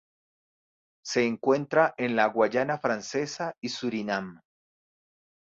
Se 1.05 1.27
encuentra 1.27 1.93
en 1.95 2.15
la 2.15 2.25
Guayana 2.25 2.79
Francesa 2.79 3.53
y 3.61 3.69
Surinam. 3.69 4.41